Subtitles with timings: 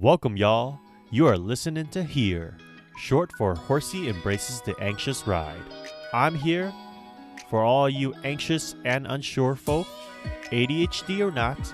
[0.00, 0.80] Welcome, y'all.
[1.12, 2.58] You are listening to HEAR,
[2.98, 5.62] short for Horsea Embraces the Anxious Ride.
[6.12, 6.72] I'm here
[7.48, 9.86] for all you anxious and unsure folk,
[10.50, 11.72] ADHD or not,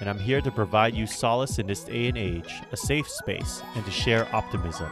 [0.00, 3.62] and I'm here to provide you solace in this day and age, a safe space,
[3.74, 4.90] and to share optimism.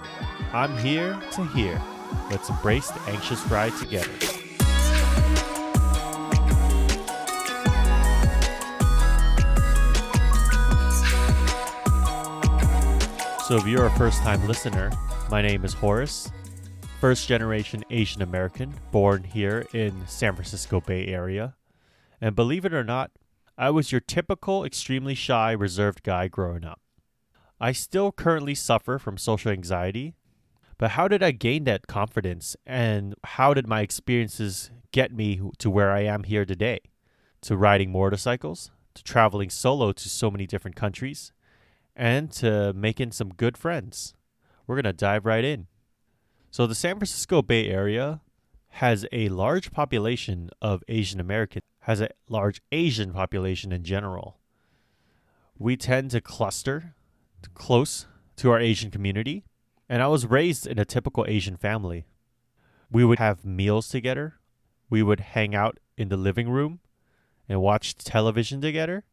[0.55, 1.79] I'm here to hear.
[2.31, 4.11] Let's embrace the anxious ride together.
[13.47, 14.91] So, if you're a first time listener,
[15.31, 16.33] my name is Horace,
[16.99, 21.55] first generation Asian American, born here in San Francisco Bay Area.
[22.23, 23.11] And believe it or not,
[23.59, 26.81] I was your typical extremely shy, reserved guy growing up.
[27.61, 30.15] I still currently suffer from social anxiety,
[30.79, 35.69] but how did I gain that confidence and how did my experiences get me to
[35.69, 36.81] where I am here today?
[37.43, 41.31] To riding motorcycles, to traveling solo to so many different countries,
[41.97, 44.15] and to making some good friends.
[44.67, 45.67] We're going to dive right in.
[46.51, 48.21] So, the San Francisco Bay Area
[48.75, 54.39] has a large population of Asian Americans, has a large Asian population in general.
[55.59, 56.95] We tend to cluster
[57.55, 59.45] close to our Asian community,
[59.89, 62.07] and I was raised in a typical Asian family.
[62.91, 64.35] We would have meals together,
[64.91, 66.81] we would hang out in the living room
[67.49, 69.05] and watch television together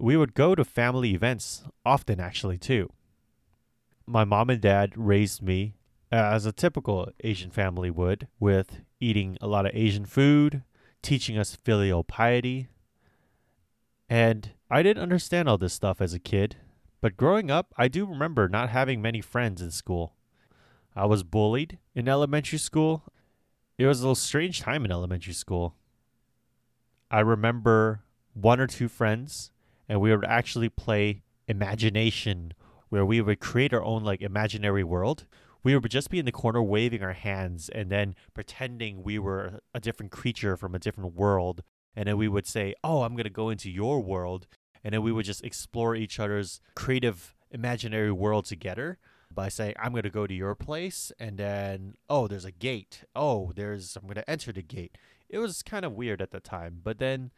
[0.00, 2.90] we would go to family events often, actually, too.
[4.06, 5.74] My mom and dad raised me
[6.10, 10.62] uh, as a typical Asian family would, with eating a lot of Asian food,
[11.02, 12.68] teaching us filial piety.
[14.08, 16.56] And I didn't understand all this stuff as a kid,
[17.00, 20.14] but growing up, I do remember not having many friends in school.
[20.96, 23.04] I was bullied in elementary school.
[23.78, 25.76] It was a little strange time in elementary school.
[27.10, 28.02] I remember
[28.34, 29.50] one or two friends
[29.90, 32.52] and we would actually play imagination
[32.90, 35.26] where we would create our own like imaginary world.
[35.64, 39.60] We would just be in the corner waving our hands and then pretending we were
[39.74, 41.64] a different creature from a different world.
[41.96, 44.46] And then we would say oh i'm going to go into your world.
[44.84, 48.96] And then we would just explore each other's creative imaginary world together
[49.34, 51.10] by saying i'm going to go to your place.
[51.18, 53.02] And then oh there's a gate.
[53.16, 54.96] Oh there's i'm going to enter the gate.
[55.28, 57.32] It was kind of weird at the time but then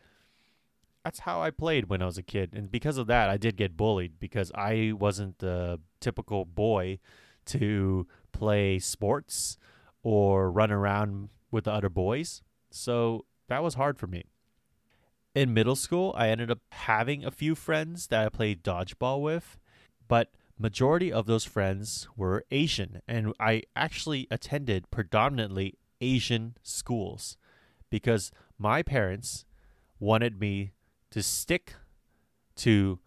[1.05, 3.57] that's how I played when I was a kid, and because of that, I did
[3.57, 6.99] get bullied because I wasn't the typical boy
[7.47, 9.57] to play sports
[10.03, 12.43] or run around with the other boys.
[12.71, 14.25] So that was hard for me.
[15.35, 19.59] In middle school, I ended up having a few friends that I played dodgeball with,
[20.07, 27.37] but majority of those friends were Asian, and I actually attended predominantly Asian schools
[27.91, 29.45] because my parents
[29.99, 30.73] wanted me
[31.13, 31.75] to stick
[32.57, 32.99] to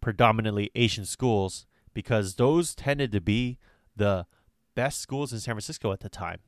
[0.00, 3.58] predominantly Asian schools because those tended to be
[3.96, 4.26] the
[4.74, 6.38] best schools in San Francisco at the time.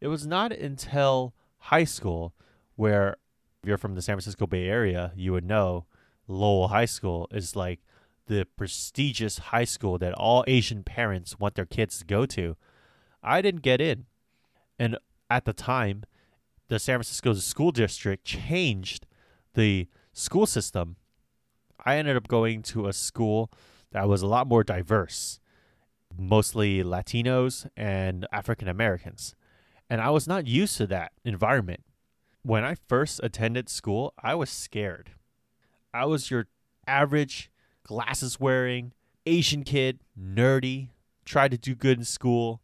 [0.00, 2.34] It was not until high school
[2.76, 3.16] where
[3.62, 5.86] if you're from the San Francisco Bay Area, you would know
[6.26, 7.80] Lowell High School is like
[8.26, 12.56] the prestigious high school that all Asian parents want their kids to go to.
[13.22, 14.06] I didn't get in.
[14.78, 14.98] And
[15.30, 16.04] at the time,
[16.68, 19.06] the San Francisco school district changed
[19.54, 20.96] the school system,
[21.84, 23.50] I ended up going to a school
[23.92, 25.40] that was a lot more diverse,
[26.16, 29.34] mostly Latinos and African Americans.
[29.90, 31.84] And I was not used to that environment.
[32.42, 35.12] When I first attended school, I was scared.
[35.92, 36.46] I was your
[36.86, 37.50] average
[37.84, 38.92] glasses wearing
[39.26, 40.88] Asian kid, nerdy,
[41.24, 42.62] tried to do good in school,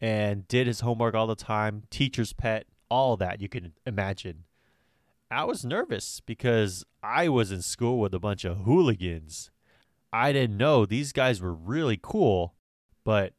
[0.00, 4.44] and did his homework all the time, teacher's pet, all that you can imagine.
[5.30, 9.50] I was nervous because I was in school with a bunch of hooligans.
[10.10, 12.54] I didn't know these guys were really cool,
[13.04, 13.34] but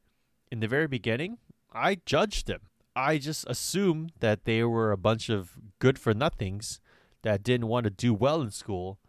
[0.51, 1.39] in the very beginning,
[1.73, 2.61] I judged them.
[2.95, 6.79] I just assumed that they were a bunch of good for nothings
[7.23, 8.99] that didn't want to do well in school,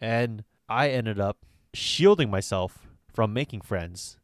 [0.00, 1.38] and I ended up
[1.74, 4.18] shielding myself from making friends.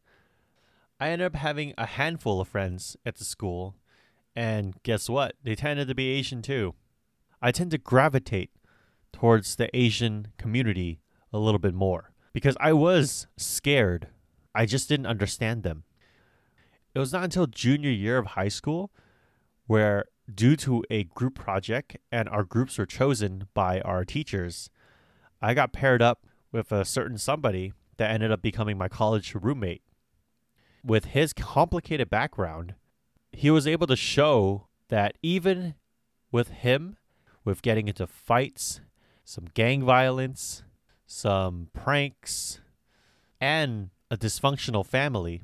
[1.01, 3.75] I ended up having a handful of friends at the school,
[4.37, 5.35] and guess what?
[5.43, 6.75] They tended to be Asian too.
[7.41, 8.51] I tend to gravitate
[9.13, 11.01] towards the Asian community
[11.33, 14.09] a little bit more because I was scared.
[14.55, 15.85] I just didn't understand them.
[16.95, 18.91] It was not until junior year of high school
[19.67, 24.71] where, due to a group project and our groups were chosen by our teachers,
[25.41, 29.83] I got paired up with a certain somebody that ended up becoming my college roommate.
[30.85, 32.75] With his complicated background,
[33.33, 35.75] he was able to show that even
[36.31, 36.97] with him
[37.49, 38.83] with getting into fights,
[39.25, 40.63] some gang violence,
[41.07, 42.61] some pranks,
[43.41, 45.41] and a dysfunctional family,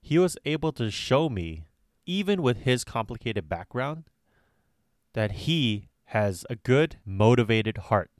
[0.00, 1.64] he was able to show me,
[2.06, 4.04] even with his complicated background,
[5.14, 8.12] that he has a good, motivated heart.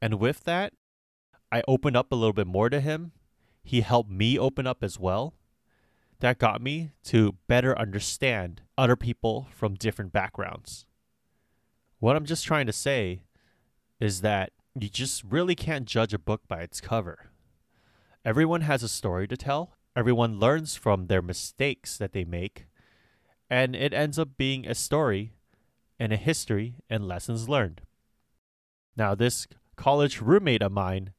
[0.00, 0.74] And with that,
[1.50, 3.10] I opened up a little bit more to him.
[3.64, 5.34] He helped me open up as well.
[6.20, 10.86] That got me to better understand other people from different backgrounds.
[12.04, 13.22] What I'm just trying to say
[13.98, 17.30] is that you just really can't judge a book by its cover.
[18.26, 22.66] Everyone has a story to tell, everyone learns from their mistakes that they make,
[23.48, 25.32] and it ends up being a story
[25.98, 27.80] and a history and lessons learned.
[28.94, 31.14] Now, this college roommate of mine,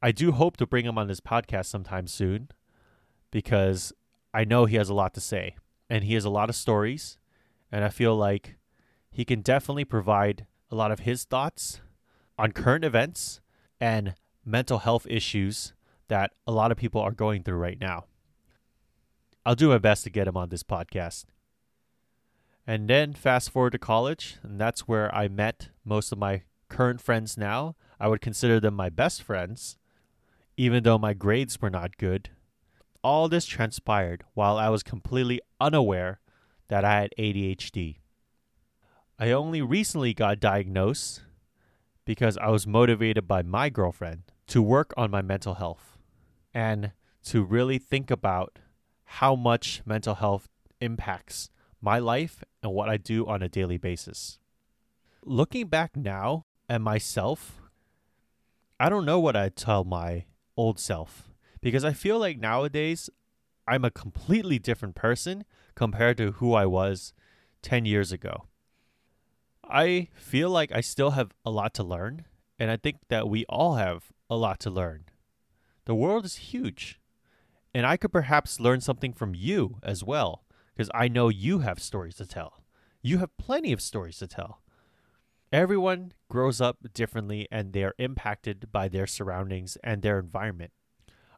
[0.00, 2.48] I do hope to bring him on this podcast sometime soon
[3.30, 3.92] because
[4.32, 5.56] I know he has a lot to say
[5.90, 7.18] and he has a lot of stories.
[7.70, 8.56] And I feel like
[9.10, 11.80] he can definitely provide a lot of his thoughts
[12.38, 13.40] on current events
[13.80, 14.14] and
[14.44, 15.72] mental health issues
[16.08, 18.04] that a lot of people are going through right now.
[19.44, 21.24] I'll do my best to get him on this podcast.
[22.66, 27.00] And then fast forward to college, and that's where I met most of my current
[27.00, 27.74] friends now.
[27.98, 29.76] I would consider them my best friends,
[30.56, 32.30] even though my grades were not good.
[33.02, 36.20] All this transpired while I was completely unaware
[36.68, 37.99] that I had ADHD.
[39.22, 41.20] I only recently got diagnosed
[42.06, 45.98] because I was motivated by my girlfriend to work on my mental health
[46.54, 46.92] and
[47.24, 48.58] to really think about
[49.04, 50.48] how much mental health
[50.80, 51.50] impacts
[51.82, 54.38] my life and what I do on a daily basis.
[55.22, 57.60] Looking back now at myself,
[58.80, 60.24] I don't know what I'd tell my
[60.56, 61.28] old self
[61.60, 63.10] because I feel like nowadays
[63.68, 65.44] I'm a completely different person
[65.74, 67.12] compared to who I was
[67.60, 68.46] 10 years ago.
[69.70, 72.24] I feel like I still have a lot to learn,
[72.58, 75.04] and I think that we all have a lot to learn.
[75.84, 77.00] The world is huge,
[77.74, 80.44] and I could perhaps learn something from you as well
[80.74, 82.62] because I know you have stories to tell.
[83.02, 84.62] You have plenty of stories to tell.
[85.52, 90.72] Everyone grows up differently and they're impacted by their surroundings and their environment.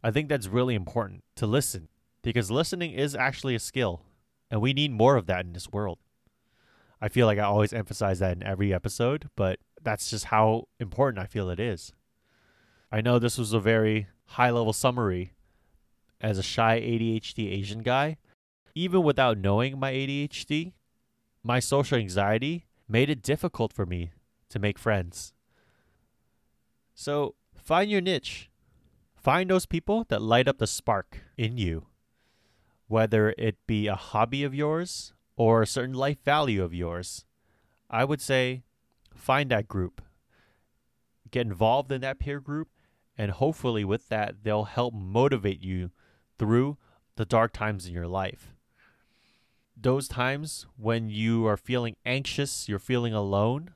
[0.02, 1.88] I think that's really important to listen
[2.22, 4.02] because listening is actually a skill
[4.50, 5.98] and we need more of that in this world.
[7.02, 11.20] I feel like I always emphasize that in every episode, but that's just how important
[11.20, 11.92] I feel it is.
[12.92, 15.32] I know this was a very high level summary
[16.20, 18.18] as a shy ADHD Asian guy,
[18.76, 20.74] even without knowing my ADHD,
[21.42, 24.12] my social anxiety made it difficult for me
[24.50, 25.32] to make friends.
[26.94, 28.48] So find your niche.
[29.16, 31.86] Find those people that light up the spark in you,
[32.86, 37.24] whether it be a hobby of yours or a certain life value of yours.
[37.90, 38.62] I would say
[39.14, 40.02] find that group,
[41.30, 42.68] get involved in that peer group,
[43.18, 45.90] and hopefully, with that, they'll help motivate you
[46.38, 46.78] through
[47.16, 48.52] the dark times in your life
[49.82, 53.70] those times when you are feeling anxious, you're feeling alone,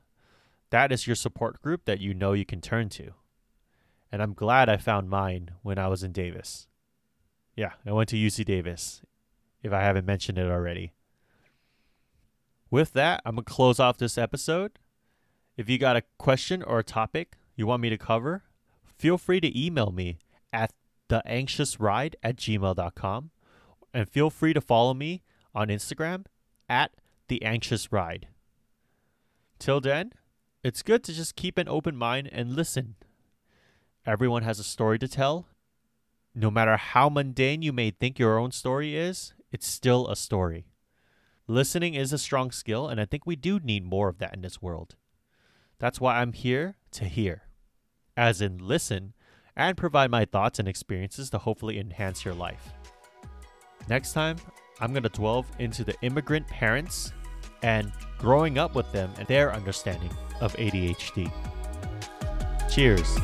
[0.69, 3.11] that is your support group that you know you can turn to.
[4.11, 6.67] And I'm glad I found mine when I was in Davis.
[7.55, 9.01] Yeah, I went to UC Davis,
[9.63, 10.93] if I haven't mentioned it already.
[12.69, 14.79] With that, I'm going to close off this episode.
[15.55, 18.43] If you got a question or a topic you want me to cover,
[18.83, 20.19] feel free to email me
[20.51, 20.73] at
[21.09, 23.31] theanxiousride at gmail.com
[23.93, 25.23] and feel free to follow me
[25.55, 26.25] on Instagram
[26.69, 26.91] at
[27.27, 28.27] the anxious ride.
[29.59, 30.11] Till then,
[30.63, 32.95] it's good to just keep an open mind and listen.
[34.05, 35.47] Everyone has a story to tell.
[36.35, 40.65] No matter how mundane you may think your own story is, it's still a story.
[41.49, 44.41] Listening is a strong skill, and I think we do need more of that in
[44.41, 44.95] this world.
[45.79, 47.43] That's why I'm here to hear,
[48.17, 49.13] as in listen,
[49.55, 52.73] and provide my thoughts and experiences to hopefully enhance your life.
[53.87, 54.35] Next time,
[54.81, 57.13] I'm going to delve into the immigrant parents
[57.63, 60.11] and growing up with them and their understanding
[60.41, 61.31] of ADHD.
[62.69, 63.17] Cheers.